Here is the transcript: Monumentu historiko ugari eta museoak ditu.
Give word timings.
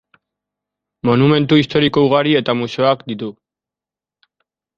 Monumentu 1.09 1.59
historiko 1.59 2.05
ugari 2.07 2.33
eta 2.41 2.57
museoak 2.63 3.05
ditu. 3.13 3.31